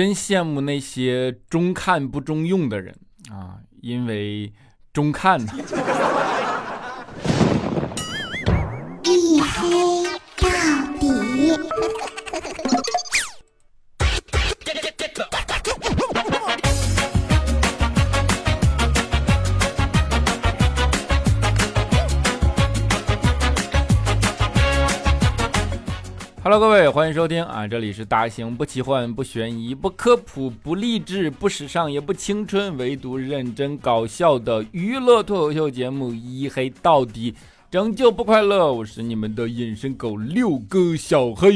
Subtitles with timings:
[0.00, 2.96] 真羡慕那些中看不中用的人
[3.30, 4.50] 啊，因为
[4.94, 5.52] 中看呢。
[26.52, 27.64] Hello，各位，欢迎收听啊！
[27.64, 37.30] 这里是大型不奇幻、不悬疑、不科普、不励志、不时尚、也不青春，唯独认真搞笑的娱乐脱口秀节目《一黑到底》，
[37.70, 38.72] 拯救不快乐。
[38.72, 41.54] 我是你们的隐身狗六哥小黑。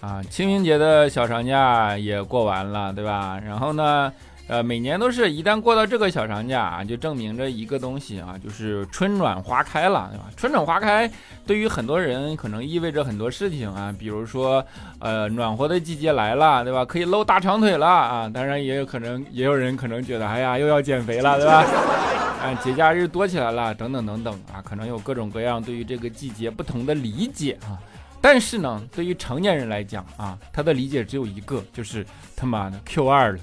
[0.00, 3.38] 啊，清明节的小长假也过完了，对吧？
[3.38, 4.12] 然后呢？
[4.46, 10.24] 呃，每年都是一旦过到这个小长假啊，就证明着一个东西啊，就是春暖花开了，对吧？
[10.36, 11.10] 春暖花开
[11.46, 14.62] 对于很多人可能意味着很多事情啊，比如说，
[14.98, 16.84] 呃，暖和的季节来了，对吧？
[16.84, 18.28] 可以露大长腿了啊！
[18.28, 21.64] 当然也有可能，也有人可能觉得，哎呀，又要减肥了，对吧？
[22.44, 27.80] 啊，节假日多起来了，等等等等啊，可能有各种各样对于这个季节不同的理解啊。
[28.26, 32.02] 但是呢，对于成年人来讲啊，他的理解只有一个，就是
[32.34, 33.38] 他妈的 Q 二了。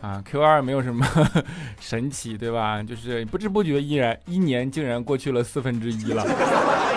[0.00, 1.04] 啊，Q 二没有什么
[1.80, 2.80] 神奇，对吧？
[2.80, 6.24] 就是不知不觉依然一年竟然过去了四分之一了。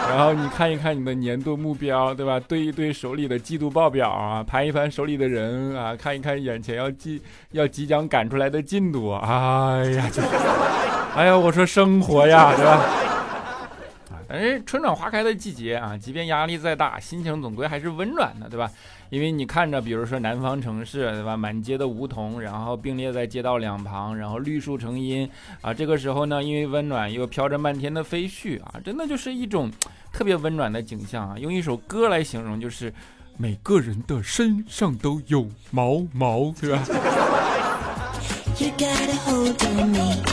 [0.10, 2.40] 然后你看一看你的年度目标，对吧？
[2.48, 10.22] 对一对手里的季度报表啊，盘一盘手里的人啊，看一看眼前要即要即将赶出来的进度，哎呀，就，
[11.16, 12.82] 哎呀，我说生活呀，对吧？
[14.34, 18.70] 啊，但是春暖花开的季节啊，即便压力再大，心情总归还是温暖的，对吧？
[19.12, 21.38] 因为你看着，比如说南方城市，对吧？
[21.38, 25.30] 满街的梧桐，然后并列在街道两旁，然后绿树成荫
[25.62, 25.72] 啊。
[25.72, 29.72] 这个时候呢，因为温暖，又飘着漫天的飞絮啊，真的就是一种
[30.12, 31.38] 特别温暖的景象啊。
[31.38, 32.92] 用一首歌来形容，就是
[33.38, 36.84] 每个人的身上都有毛毛，对吧
[38.58, 40.33] ？You gotta hold on me.？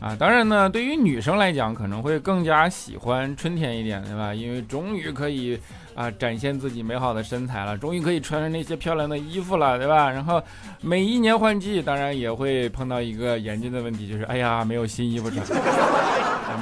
[0.00, 4.34] 啊，当然呢，对于女生来讲，可能会更加喜欢春天一点，对吧？
[4.34, 5.60] 因为终于可以
[5.94, 10.10] 啊展现自己美好的身材了，终于可以穿上那些漂亮的衣服了，对吧？
[10.10, 10.42] 然后
[10.80, 15.46] 每一年换季，当然也会碰到一个严峻的问题，就是哎呀，没有新衣服穿，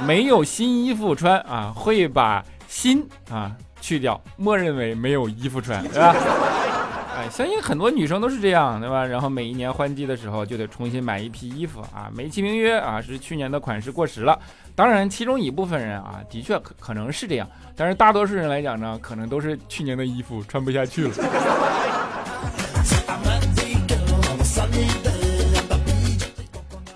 [0.05, 6.13] 没有新衣服穿啊，会把心啊去掉，默认为没有衣服穿，对吧？
[7.29, 9.05] 相信很多女生都是这样，对吧？
[9.05, 14.37] 然后每一年换季的时候就得重新买一批衣服啊，美其名曰啊是去年的款式过时了。
[14.75, 21.13] 当然，其中一部分人啊的确可可能是这样，但是大多数人来讲呢，可能都是去年的衣服穿不下去了。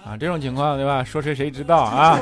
[0.06, 1.04] 啊，这种情况对吧？
[1.04, 2.20] 说谁谁知道啊？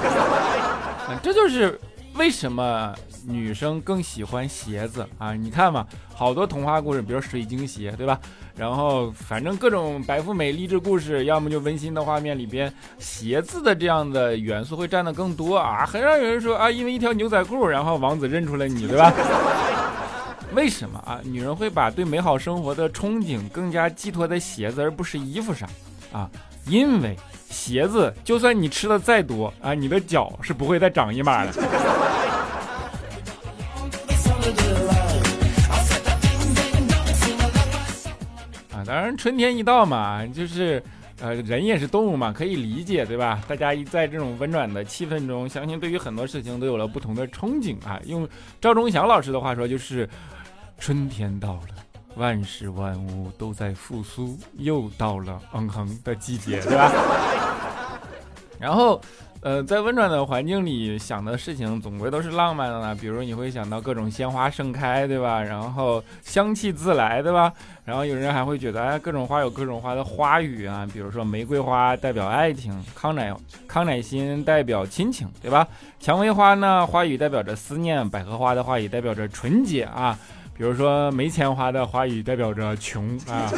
[1.24, 1.80] 这就是
[2.16, 2.94] 为什么。
[3.26, 5.34] 女生更喜欢鞋子啊！
[5.34, 8.20] 你看嘛，好多童话故事，比如水晶鞋，对吧？
[8.56, 15.86] 然后反正各种白富美励志故事，要么就温馨的画面里边，鞋子的这样的元素会占的更多啊！
[15.86, 19.14] 很少有人说啊，因为一条牛仔裤，然后王子认出了你，对吧？
[20.54, 21.20] 为什么啊？
[21.24, 25.70] 女人会把对美好生活的憧憬更加寄托在鞋子，而不是衣服上
[26.12, 26.30] 啊？
[26.68, 27.16] 因为
[27.50, 31.54] 鞋子，就算你吃的再多啊，你的脚是不会再长一码的。
[39.02, 40.80] 反正，春天一到嘛，就是，
[41.20, 43.42] 呃，人也是动物嘛，可以理解，对吧？
[43.48, 48.00] 大家一在这种温暖的气氛中，相信对于很多事情都有了不同的憧憬啊。
[48.06, 48.30] 用
[48.62, 50.08] 赵忠祥老师的话说，就是
[50.78, 51.70] 春天到了，
[52.16, 56.92] 万事万物都在复苏，又到了嗯哼的季节，对吧？
[58.62, 59.02] 然后。
[59.42, 65.42] 呃，在温暖的环境里想的事情总归都是浪漫的呢，比如你会想到各种鲜花盛开，对吧？
[65.42, 67.52] 然后香气自来，对吧？
[67.84, 73.36] 然后有人还会觉得，哎，各种花有各种花的花语啊，比如说玫瑰花代表爱情，康乃
[73.68, 75.68] 康乃馨代表亲情，对吧？
[76.00, 80.16] 蔷薇花呢，花语代表着思念，百合花的话语代表着纯洁啊，
[80.56, 83.50] 比如说没钱花的花语代表着穷啊。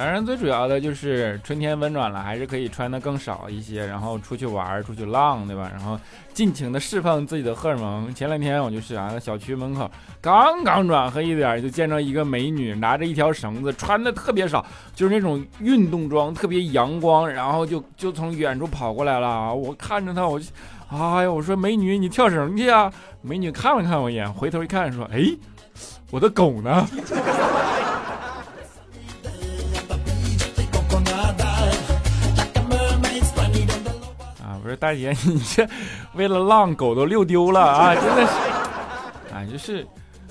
[0.00, 5.70] 当然，最主要的就是春天温暖了，还是可以穿的更少一些，然后出去玩、出去浪，对吧？
[5.70, 6.00] 然后
[6.32, 8.14] 尽情的释放自己的荷尔蒙。
[8.14, 14.64] 前两天我就是啊，小区门口刚刚暖和一点，就见着一个美女拿着一条绳子，穿的特别少，
[14.94, 19.54] 就是那种运动装，特别阳光，然后就就从远处跑过来了。
[19.54, 20.46] 我看着她，我就
[20.88, 22.90] 哎呀，我说美女，你跳绳去啊？
[23.20, 25.26] 美女看了看我一眼，回头一看，说：“哎，
[26.10, 26.88] 我的狗呢？”
[34.70, 35.68] 啊，不是大姐，你这
[36.14, 37.92] 为了浪，狗都遛丢了啊！
[37.92, 39.84] 真的是，啊，就是，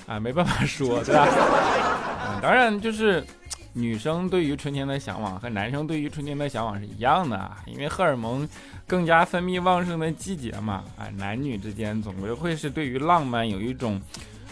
[0.08, 1.24] 啊，没办法说，对吧？
[1.24, 3.26] 啊，当然就是。
[3.74, 8.46] 女生对于春天的向往和男生对于春天的向往是一样的啊，因为荷尔蒙
[8.88, 14.02] 更加分泌旺盛的季节嘛，啊，男女之间总归会是对于浪漫有一种，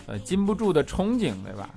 [0.06, 1.68] 呃，禁不住的憧憬，对吧？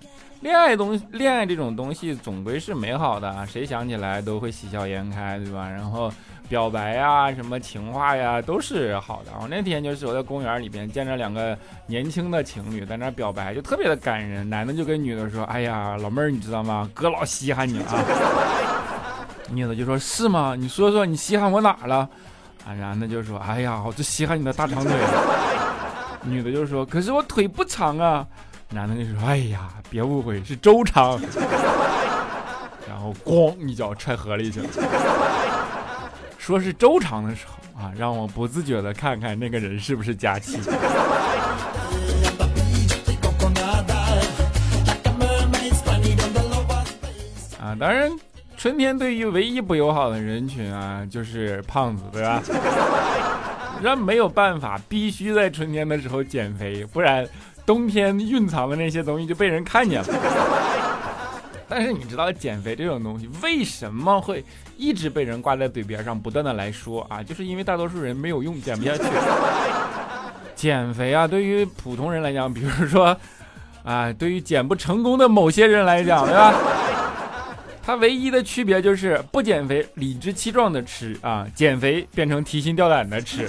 [0.42, 5.68] 恋爱东恋爱这种东西总归是美好的啊，谁想起来都会喜笑颜开，对吧？
[5.68, 6.12] 然后。
[6.50, 9.30] 表白呀，什么情话呀，都是好的。
[9.40, 11.56] 我那天就是我在公园里边见着两个
[11.86, 14.50] 年轻的情侣在那表白，就特别的感人。
[14.50, 16.90] 男的就跟女的说：“哎呀，老妹儿，你知道吗？
[16.92, 17.84] 哥老稀罕你了。”
[19.48, 20.56] 女的就说：“是吗？
[20.58, 22.08] 你说说你稀罕我哪了？”
[22.66, 24.92] 啊，男的就说：“哎呀，我就稀罕你的大长腿。”
[26.26, 28.26] 女的就说：“可是我腿不长啊。”
[28.70, 31.16] 男的就说：“哎呀，别误会，是周长。”
[32.88, 34.66] 然后咣一脚踹河里去了。
[36.50, 40.58] 说是周长的时候啊，让我不自觉的看看那个人是不是佳期。
[47.60, 48.10] 啊，当然，
[48.56, 52.42] 春天对于唯一不友好的人群啊，就是胖子，对吧？
[53.80, 57.24] 人没有办法，必须在春天的时候减肥，不然
[57.64, 60.89] 冬天蕴藏的那些东西就被人看见了。
[61.70, 64.44] 但是你知道减肥这种东西为什么会
[64.76, 67.22] 一直被人挂在嘴边上，不断的来说啊？
[67.22, 69.04] 就是因为大多数人没有用，减不下去。
[70.56, 73.16] 减肥啊，对于普通人来讲，比如说，
[73.84, 76.52] 啊，对于减不成功的某些人来讲，对吧？
[77.82, 83.48] 它唯一的区别就是不减肥，理直气壮的吃啊；减肥变成提心吊胆的吃。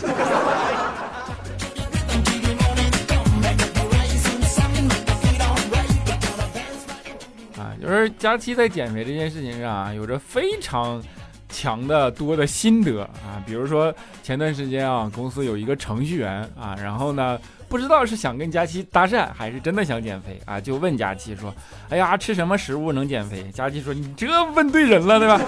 [8.01, 10.99] 就是佳期在减肥这件事情上啊，有着非常
[11.49, 13.37] 强的多的心得啊。
[13.45, 13.93] 比如说
[14.23, 17.39] 前段时间啊，公司有一个程序员啊，然后呢，
[17.69, 21.53] 不知道是想跟佳期搭讪，还是真的想减肥啊，就问佳期说
[21.89, 25.39] ：“哎呀，吃什么食物能减肥？”佳期说：“你这问对人了，对吧？”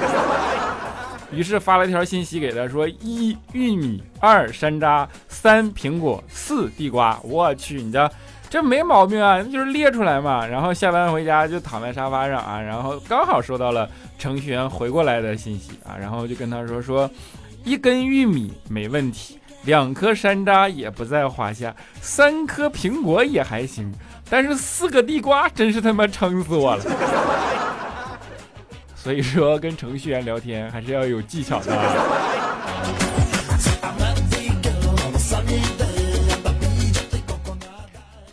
[1.34, 8.08] 于是发了一条信息给他说：“一玉米，二山楂，三苹果，四地瓜。”我去，你这。
[8.54, 10.46] 这没毛病啊，就是列出来嘛。
[10.46, 13.90] 然后下班回家就躺在沙发上啊，然后刚好收到了
[14.20, 17.10] 程序员回过来的信息啊，然后就跟他说说，
[17.64, 23.92] 一根玉米没问题，两颗山楂也不在话下，三颗苹果也还行，
[24.30, 26.84] 但是四个地瓜真是他妈撑死我了。
[28.96, 32.43] 所以说跟程序员聊天还是要有技巧的。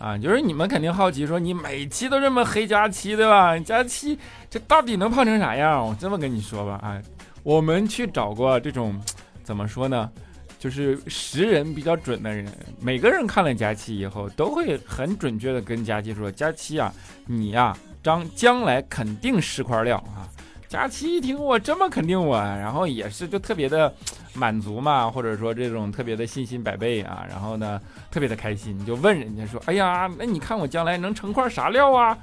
[0.01, 3.59] 啊，就是你们肯定好奇，说你每期都这么黑佳期，对吧？
[3.59, 4.19] 佳期
[4.49, 5.87] 这到底能胖成啥样？
[5.87, 7.01] 我这么跟你说吧，啊，
[7.43, 8.99] 我们去找过这种，
[9.45, 10.11] 怎么说呢？
[10.59, 12.47] 就是识人比较准的人，
[12.81, 16.93] 每个人看了佳期以后，都会很准确的跟佳期说：“佳期啊，
[17.27, 20.29] 你呀，将将来肯定是块料啊。”
[20.71, 23.93] 佳期一听我这么肯定我，然后也是就特别的
[24.35, 32.17] 满足嘛， 或者说这种特别的信心百倍啊，然后呢特别的开心，就问人家说：“哎呀，那你看我将来能成块啥料啊？”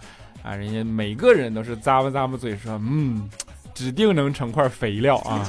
[0.43, 3.29] 啊，人家每个人都是咂巴咂巴嘴说：“嗯，
[3.73, 5.45] 指定能成块肥料啊。”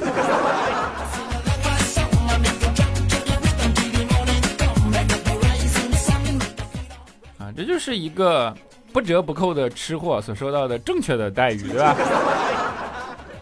[7.39, 8.53] 啊，这就是一个
[8.91, 11.95] 不折不扣的吃货所受到的正确的待遇，对吧？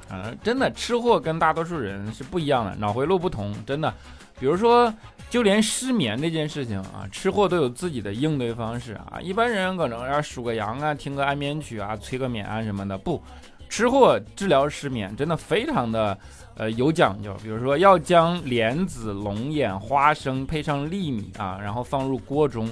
[0.09, 3.93] 啊，真的，吃货跟大多数人是不一样的，脑回路不同，真的。
[4.39, 4.93] 比如说，
[5.29, 9.19] 就连失眠这件事情啊，吃货都有自己的应对方式啊。
[9.19, 12.95] 一般人可能要数个羊啊，听个安眠曲啊，催个眠啊什么的。
[12.95, 13.19] 不，
[13.67, 16.15] 吃货治疗失眠真的非常的
[16.55, 17.35] 呃有讲究。
[17.41, 22.71] 比如说，要将莲子、龙眼、花生配上粒米啊，然后放入锅中，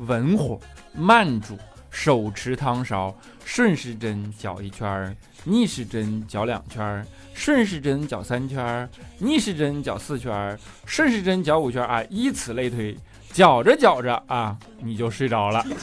[0.00, 0.60] 文火
[0.92, 1.56] 慢煮。
[1.98, 3.12] 手持汤勺，
[3.42, 8.86] 顺时针搅一圈逆时针搅两圈顺时针搅三圈
[9.18, 12.94] 逆时针搅四圈顺时针搅五圈啊，以此类推，
[13.32, 15.64] 搅着搅着啊，你就睡着了。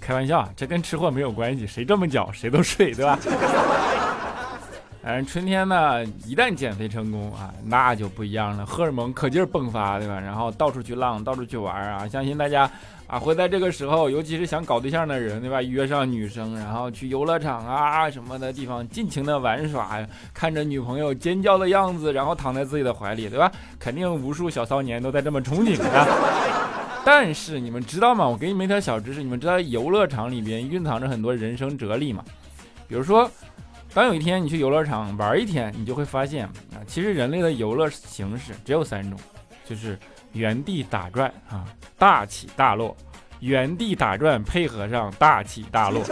[0.00, 3.18] 开玩笑，这跟吃货没有关系，谁这么搅谁都睡，对吧？
[5.08, 10.20] 反正春天呢，一旦减肥成功啊，那就不一样了，荷尔蒙可劲儿迸发，对吧？
[10.20, 12.06] 然后到处去浪，到处去玩啊！
[12.06, 12.70] 相信大家
[13.06, 15.62] 啊，会在这个时候，尤其是想搞对象的人，对吧？
[15.62, 19.98] 约上女生，然后去游乐场啊什么的地方尽情的玩耍，
[20.34, 23.50] 看着女朋友尖叫的样子，然后躺在自己的怀里，对吧？
[23.78, 26.06] 肯定无数小骚年都在这么憧憬啊。
[27.02, 28.28] 但是你们知道吗？
[28.28, 32.22] 我给你们一条小知识，你们知道游乐场里边蕴藏着很多人生哲理吗？
[32.86, 33.26] 比如说。
[33.98, 39.18] 当有一天你去游乐场玩一天，你就会发现啊，其实人类的游乐形式只有三种，
[39.64, 39.98] 就是
[40.34, 41.64] 原地打转啊，
[41.98, 42.96] 大起大落，
[43.40, 46.04] 原地打转配合上大起大落。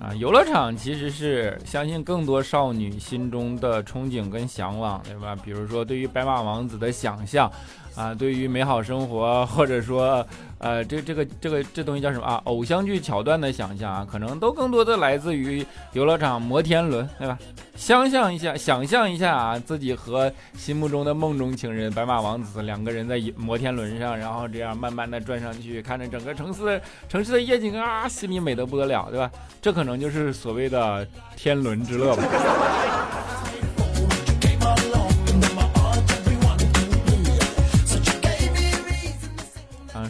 [0.00, 5.36] 啊，游乐场其实是相信更多少女心中的憧憬跟向往，对吧？
[5.44, 7.52] 比如说对于白马王子的想象。
[7.94, 10.26] 啊，对于美好生活，或者说，
[10.58, 12.40] 呃，这这个这个这东西叫什么啊？
[12.44, 17.38] 偶像剧桥段的想象啊，可能都更多的来自于游乐场摩天轮，对吧？
[17.74, 29.30] 想象一下，想象一下啊，自己和心目中的梦中情人白马王子两个人在摩天轮上，然后这样慢慢的转上去，看着整个城市城市的夜景啊，心里美得不得了，对吧？
[29.60, 31.06] 这可能就是所谓的
[31.36, 32.22] 天伦之乐吧。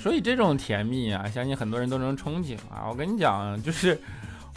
[0.02, 2.90] 所以这种甜蜜啊，相信很多人都能憧憬啊。
[2.90, 3.96] 我跟你讲，就是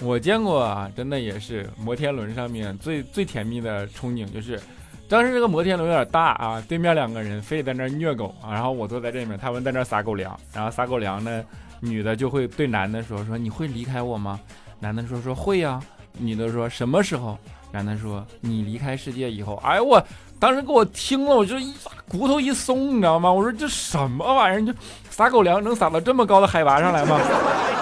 [0.01, 4.59] 我见过啊，真的也是摩天轮上面最最甜蜜的憧憬，就是
[5.07, 11.45] 当时这个摩天轮有点大啊，对面两个人非得在那虐狗啊，然后我坐在这面，他们在那撒狗粮，然后撒狗粮呢，
[11.79, 14.39] 女的就会对男的说说你会离开我吗？
[14.79, 15.79] 男的说说会呀，
[16.17, 17.37] 女的说什么时候？
[17.71, 19.57] 男的说你离开世界以后。
[19.57, 20.03] 哎我。
[20.37, 21.73] 当时给我听了，我就一
[22.09, 23.31] 骨头一松，你知道吗？
[23.31, 24.65] 我说这什么玩意儿？
[24.65, 24.77] 就
[25.15, 27.17] 撒狗粮能撒到这么高的海拔上来吗？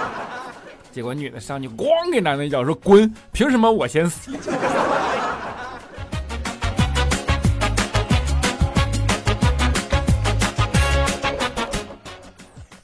[0.94, 3.12] 结果女的上去咣给男的一脚，说滚！
[3.32, 4.38] 凭什么我先死？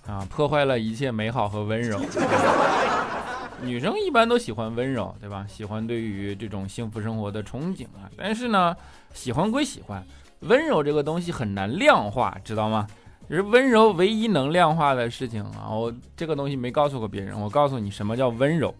[0.07, 0.25] 啊！
[0.31, 2.01] 破坏了一切美好和温柔。
[3.61, 5.45] 女生一般都喜欢温柔，对吧？
[5.47, 8.09] 喜欢对于这种幸福生活的憧憬啊。
[8.17, 8.75] 但是呢。
[9.11, 10.03] 喜欢归喜欢，
[10.41, 12.87] 温柔这个东西很难量化，知道吗？
[13.29, 15.69] 就是温柔唯一能量化的事情啊！
[15.69, 18.73] 我这个东西没告诉过别人，我告诉你什么叫温柔，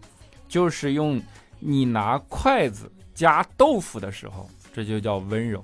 [0.48, 1.22] 就是用
[1.60, 5.62] 你拿筷子夹豆腐的时候，这就叫温柔。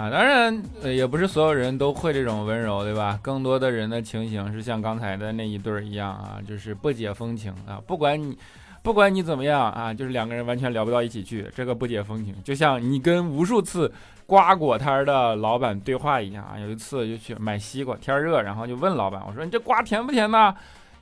[0.00, 3.18] 啊，当然，呃，也不是所有人都会这种温柔，对吧？
[3.20, 7.78] 更多的人的情形是像刚才的那一对儿一样啊，就是不解风情啊。
[7.86, 8.34] 不管你，
[8.82, 13.92] 不管你怎么样啊，就是两个人完全聊不到一起去，这个不解风情，就像你跟无数次
[14.24, 16.58] 瓜果摊的老板对话一样啊。
[16.58, 20.54] 有一次就去买西瓜，天热，然后就问老板，我说你这瓜甜不甜呢？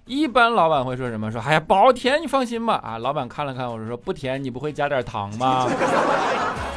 [0.06, 1.30] 一般老板会说什么？
[1.30, 2.74] 说哎呀，不好甜，你放心吧。
[2.82, 5.68] 啊，老板看了看我说不甜，你不会加点糖吗？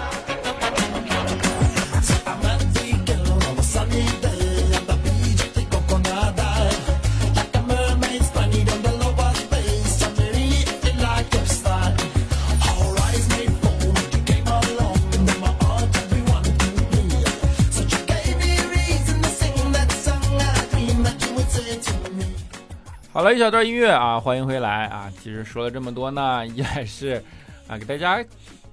[23.33, 25.09] 一小段音乐啊，欢迎回来啊！
[25.21, 27.23] 其实说了这么多呢， 也是
[27.65, 28.21] 啊，给大家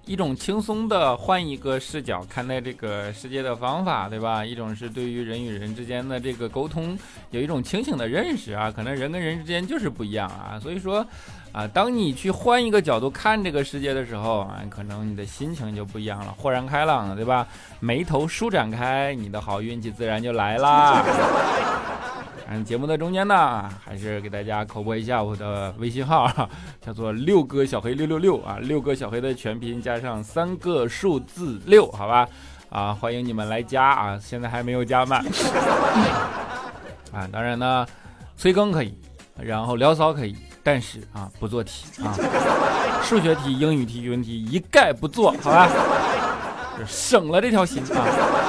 [0.04, 4.44] 一种轻松的换一个视角看待这个世界的方法，对吧？
[4.44, 6.98] 一种是对于人与人之间的这个沟通
[7.30, 11.06] 有一种清醒的认识啊，可能人跟人之间就是不一样啊，所以说
[11.52, 17.46] 啊，当你去换一个角度看这个世界的时候啊，可能你的心情就不一样了，豁然开朗了，对吧？
[17.78, 21.04] 眉头舒展开，你的好运气自然就来啦。
[22.50, 26.26] 嗯，节目的中间呢，还是给大家口播一下我的微信号，
[26.81, 32.26] 叫做六哥小黑六六六啊，六哥小黑的全拼加上三个数字六，好吧？
[32.71, 35.23] 啊，欢迎你们来加啊，现在还没有加满。
[37.12, 37.87] 啊，当然呢，
[38.35, 38.99] 催更可以，
[39.38, 42.17] 然后聊骚可以，但是啊，不做题啊，
[43.02, 45.69] 数学题、英语题、语文题一概不做，好吧？
[46.87, 48.48] 省了这条心啊。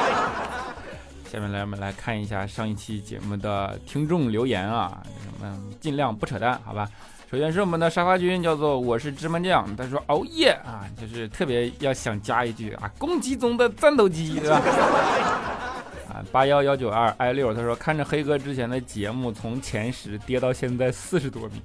[1.32, 5.00] 下面来，我们来看一下上一期节目的听众留言啊，
[5.38, 6.90] 我们尽量不扯淡，好吧？
[7.30, 14.58] 首先是我们的沙发君，叫做我是芝麻酱，他说熬夜啊，就是特别要想加一句啊，攻击中的战斗机，对吧？
[16.10, 21.62] 啊，八幺幺九二 i 六，他说看着黑哥之前的节目从前十跌到现在四十多米，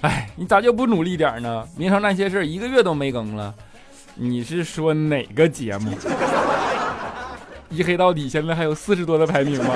[0.00, 1.64] 哎，你咋就不努力点呢？
[1.76, 3.54] 明朝那些事儿一个月都没更了。
[4.16, 5.96] 你是说哪个节目？
[7.68, 9.70] 一黑到底现在还有四十多的排名吗？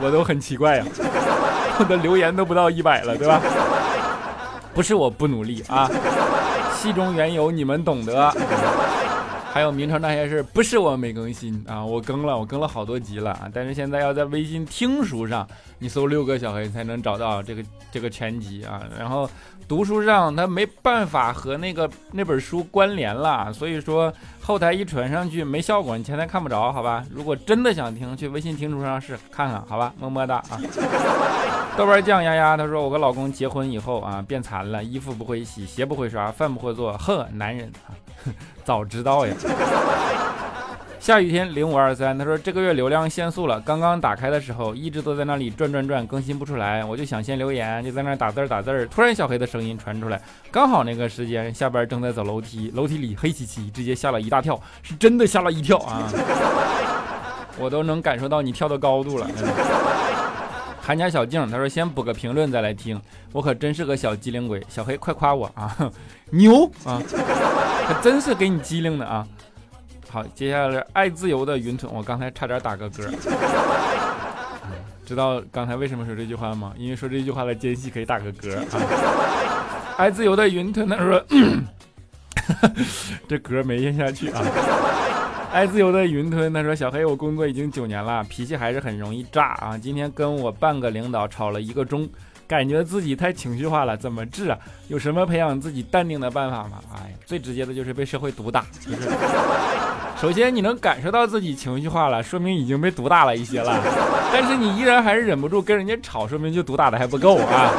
[0.00, 0.84] 我都很奇怪呀，
[1.78, 3.40] 我的留言都不到一百了，对吧？
[4.74, 5.90] 不是我不努力啊，
[6.72, 8.32] 戏中缘由你们懂得。
[9.58, 15.44] 还有名城那些事，不是我没更新啊，我更了，我更了好多集了啊，但是现在要在微信听书上，
[15.80, 19.28] 你搜六个小黑才能找到这个这个全集啊，然后
[19.66, 27.04] 读书上它没办法和那个那本书关联了，所以说后台一传上去没效果，你前台看不着，好吧？
[27.10, 29.92] 如果真的想听，去微信听书上试看看，好吧？
[29.98, 30.60] 么么哒啊！
[31.76, 37.98] 豆瓣酱丫丫他说我跟老公结婚以后啊变残了，衣服不会洗，鞋不会刷，饭不会做，呵，男人啊。
[38.68, 39.32] 早知道呀！
[41.00, 50.20] 下雨天零五二三，他说这个月流量限速了，刚刚打开的时候一直都在那里转转转，更新不出来，我就想先留言，就在那打字打字突然小黑的声音传出来，
[50.50, 56.02] 刚好那个时间下班正在走楼梯，楼梯里黑漆漆，直接吓了一大跳，是真的吓了一跳啊！
[57.58, 59.26] 我都能感受到你跳的高度了。
[60.88, 62.98] 韩家小静，他说先补个评论再来听，
[63.30, 64.64] 我可真是个小机灵鬼。
[64.70, 65.76] 小黑快夸我啊，
[66.32, 66.98] 牛啊，
[67.86, 69.28] 可真是给你机灵的啊。
[70.08, 73.06] 好，接下来爱自由的云吞，我刚才差点打个嗝。
[75.04, 76.72] 知道刚才为什么说这句话吗？
[76.74, 78.64] 因为说这句话的间隙可以打个嗝啊。
[79.98, 81.22] 爱自由的云吞，他说
[83.28, 84.42] 这嗝没咽下去啊。
[85.52, 89.78] 爱自由的云吞，他说：“小黑，我工作已经九年了，脾气还是很容易炸啊！
[89.78, 92.06] 今天跟我半个领导吵了一个钟，
[92.46, 94.58] 感觉自己太情绪化了，怎么治啊？
[94.88, 96.80] 有什么培养自己淡定的办法吗？
[96.94, 98.66] 哎，最直接的就是被社会毒打。
[98.80, 99.08] 就是
[100.20, 103.80] 首先你能感受到自己情绪化了，说明已经被毒打了一些了，
[104.32, 107.72] 但是你依然还是忍不住跟人家吵，说明就毒打的还不够啊！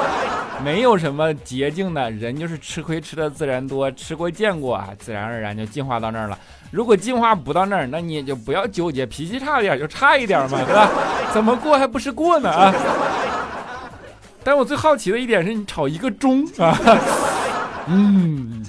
[0.64, 6.38] 没有什么捷径的，人就是吃亏吃的自然多，吃过见过啊，自然而然就进化到那儿了。”
[6.72, 10.90] 如果进化不到那儿，那你也就不要纠结，脾气差点就差一点嘛，对吧？
[11.34, 12.74] 怎么过还不是过呢啊？
[14.44, 16.78] 但我最好奇的一点是你炒一个钟啊，
[17.88, 18.64] 嗯。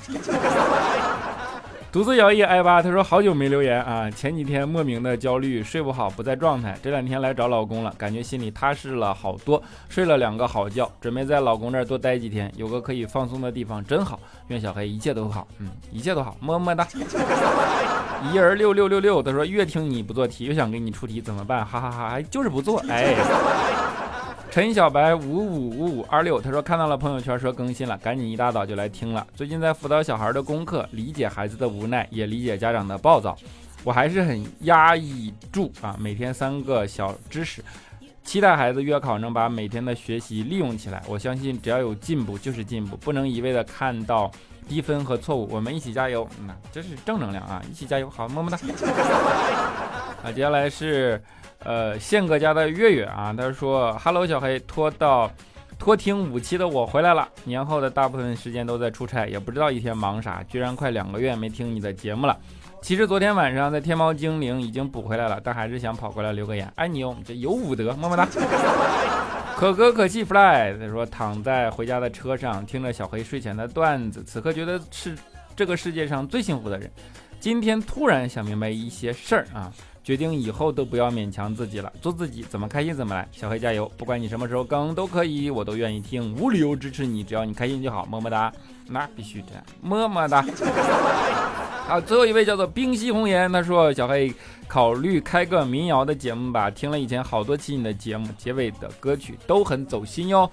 [1.92, 14.20] 独自摇曳艾巴，他说好久没留言啊，前几天莫名的焦虑，睡不好，不在状态，这两天来找老公了，感觉心里踏实了好多，睡了两个好觉，准备在老公这儿多待几天，有个可以放松的地方真好。
[14.46, 16.86] 愿小黑一切都好，嗯，一切都好，么么哒。
[18.32, 21.66] 一人六六六六，他说越听你不做题，越想给你出题，怎么办？
[21.66, 23.16] 哈哈哈，就是不做，哎。
[24.50, 29.24] 陈小白五五五五二六，他说看到了朋友圈说更新了，赶紧一大早就来听了。
[29.36, 33.36] 最近在辅导小孩的功课，理解孩子的无奈，也理解家长的暴躁。
[33.84, 37.62] 我还是很压抑住啊，每天三个小知识，
[38.30, 41.02] 期待孩子月考能把每天的学习利用起来。
[41.08, 44.30] 我相信只要有进步就是进步，不能一味的看到
[44.68, 45.48] 低分和错误。
[45.50, 47.60] 我们一起加油，那这是正能量啊！
[47.68, 48.56] 一起加油，好，么么哒。
[50.22, 51.20] 啊，接下来是。
[51.64, 55.28] 呃，宪哥家的月月啊，他说：“Hello，小黑，拖到
[55.76, 57.28] 拖听五期的我回来了。
[57.44, 62.38] 年后的大部分时间都在出差，也不知道一天忙啥，居然快两个月没听你的节目了。
[62.82, 68.26] 其实昨天晚上在天猫精灵已经补回来了，但还是想跑过来留个言，爱你哦，这有武德，么么哒。
[69.56, 75.16] 可歌可泣 fly，他说躺在回家的车上，听着小黑睡前的段子，此刻觉得是
[75.54, 76.90] 这个世界上最幸福的人。
[77.38, 83.28] 今天突然想明白一些事儿啊。”决定以后都不要勉强自己了，做自己，怎么开心怎么来。
[83.30, 88.50] 小黑加油，不管你什么时候更都可以，我都愿意听，无理由支持你，只要你开心就好，么么哒。
[88.88, 90.42] 那必须这样，么么哒。
[91.90, 94.32] 啊，最后一位叫做冰溪红颜，他说小黑
[94.68, 100.48] 考虑开个民谣的节目吧，听了以前好多期你的节目，结尾的歌曲都很走心哟。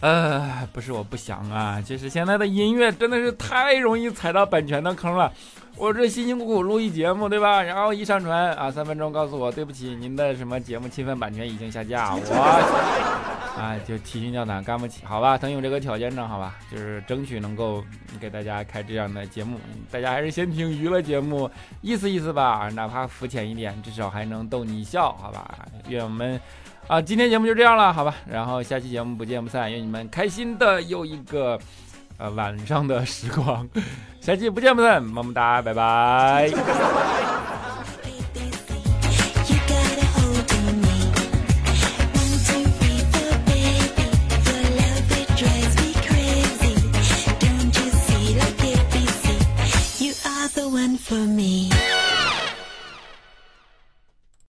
[0.00, 5.30] 呃，不是我不想啊，就是现在的音乐真的是太容易踩到版权的坑了。
[5.76, 7.60] 我这辛辛苦苦录一节目，对吧？
[7.62, 15.36] 然后一上传啊，三分钟告诉我对不起，您的什么节目侵犯版权已经下架，我啊 就提心吊胆干不起，好吧？
[15.36, 16.54] 等有这个条件呢，好吧？
[16.70, 17.82] 就是争取能够
[18.20, 19.58] 给大家开这样的节目，
[19.90, 21.50] 大家还是先听娱乐节目，
[21.82, 25.66] 意思意思吧，哪怕肤浅一点，至少还能逗你笑，好吧？
[25.88, 26.40] 愿我们
[26.86, 28.14] 啊，今天节目就这样了，好吧？
[28.30, 31.58] 然后下期节目不见不散，愿你们开心的又一个。
[32.18, 33.68] 呃，晚上的时光，
[34.20, 36.50] 下期不见不散，么么哒，拜拜。